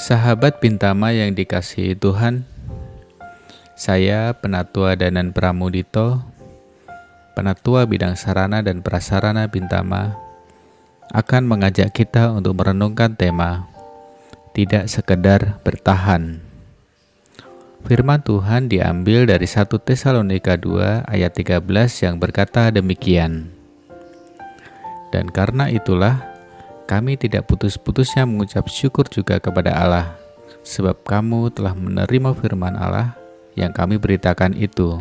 [0.00, 2.48] Sahabat Bintama yang dikasihi Tuhan,
[3.76, 6.24] saya Penatua Danan Pramudito,
[7.36, 10.16] Penatua Bidang Sarana dan Prasarana Bintama,
[11.12, 13.68] akan mengajak kita untuk merenungkan tema
[14.56, 16.40] Tidak Sekedar Bertahan.
[17.84, 21.60] Firman Tuhan diambil dari 1 Tesalonika 2 ayat 13
[22.08, 23.52] yang berkata demikian.
[25.12, 26.29] Dan karena itulah
[26.90, 30.18] kami tidak putus-putusnya mengucap syukur juga kepada Allah,
[30.66, 33.14] sebab kamu telah menerima firman Allah
[33.54, 34.98] yang kami beritakan itu,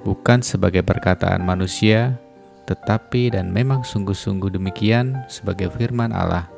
[0.00, 2.16] bukan sebagai perkataan manusia,
[2.64, 6.48] tetapi dan memang sungguh-sungguh demikian sebagai firman Allah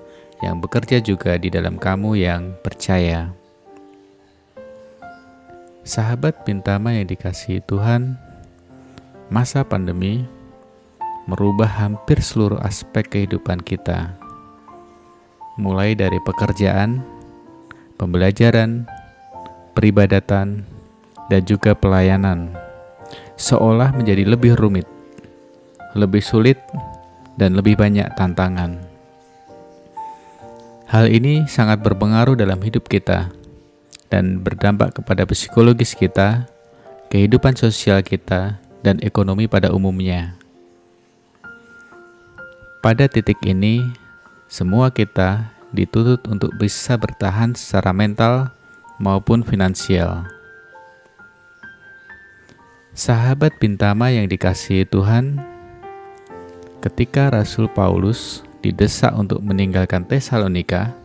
[0.46, 3.34] yang bekerja juga di dalam kamu yang percaya.
[5.82, 8.14] Sahabat Bintama yang dikasihi Tuhan,
[9.26, 10.22] masa pandemi
[11.26, 14.14] merubah hampir seluruh aspek kehidupan kita
[15.56, 17.00] mulai dari pekerjaan,
[17.96, 18.84] pembelajaran,
[19.72, 20.64] peribadatan,
[21.26, 22.54] dan juga pelayanan,
[23.40, 24.86] seolah menjadi lebih rumit,
[25.96, 26.60] lebih sulit,
[27.36, 28.80] dan lebih banyak tantangan.
[30.86, 33.34] Hal ini sangat berpengaruh dalam hidup kita
[34.06, 36.46] dan berdampak kepada psikologis kita,
[37.10, 40.38] kehidupan sosial kita, dan ekonomi pada umumnya.
[42.86, 43.82] Pada titik ini,
[44.46, 48.54] semua kita dituntut untuk bisa bertahan secara mental
[49.02, 50.26] maupun finansial.
[52.96, 55.36] Sahabat Bintama yang dikasihi Tuhan,
[56.80, 60.96] ketika Rasul Paulus didesak untuk meninggalkan Tesalonika,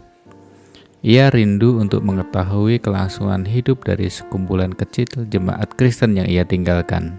[1.02, 7.18] ia rindu untuk mengetahui kelangsungan hidup dari sekumpulan kecil jemaat Kristen yang ia tinggalkan.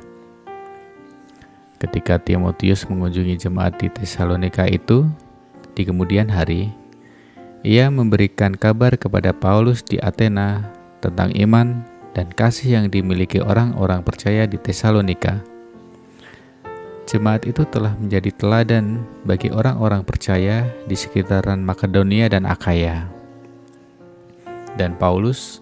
[1.83, 5.05] Ketika Timotius mengunjungi jemaat di Tesalonika itu,
[5.73, 6.73] di kemudian hari,
[7.63, 10.67] ia memberikan kabar kepada Paulus di Athena
[10.99, 15.41] tentang iman dan kasih yang dimiliki orang-orang percaya di Tesalonika.
[17.07, 23.11] Jemaat itu telah menjadi teladan bagi orang-orang percaya di sekitaran Makedonia dan Akaya.
[24.79, 25.61] Dan Paulus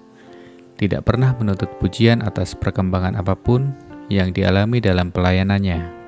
[0.80, 3.76] tidak pernah menuntut pujian atas perkembangan apa pun
[4.08, 5.99] yang dialami dalam pelayanannya.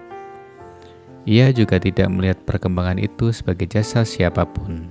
[1.23, 4.91] Ia juga tidak melihat perkembangan itu sebagai jasa siapa pun.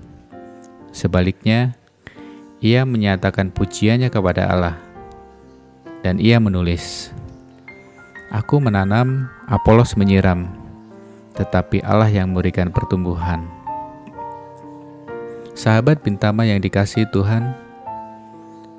[0.95, 1.75] Sebaliknya,
[2.63, 4.79] ia menyatakan pujiannya kepada Allah,
[5.99, 7.11] dan ia menulis,
[8.31, 10.47] "Aku menanam, Apolos menyiram,
[11.35, 13.43] tetapi Allah yang memberikan pertumbuhan."
[15.51, 17.51] Sahabat Bintama yang dikasihi Tuhan,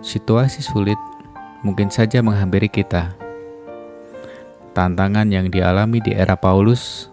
[0.01, 0.97] situasi sulit
[1.61, 3.13] mungkin saja menghampiri kita.
[4.73, 7.12] Tantangan yang dialami di era Paulus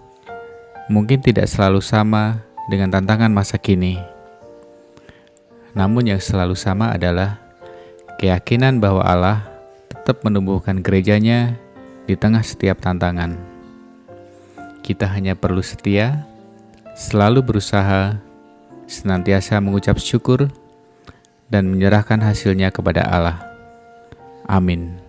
[0.89, 4.01] mungkin tidak selalu sama dengan tantangan masa kini.
[5.77, 7.37] Namun yang selalu sama adalah
[8.17, 9.45] keyakinan bahwa Allah
[9.87, 11.53] tetap menumbuhkan gerejanya
[12.09, 13.37] di tengah setiap tantangan.
[14.81, 16.25] Kita hanya perlu setia,
[16.97, 18.17] selalu berusaha,
[18.89, 20.49] senantiasa mengucap syukur,
[21.53, 23.37] dan menyerahkan hasilnya kepada Allah.
[24.49, 25.08] Amin.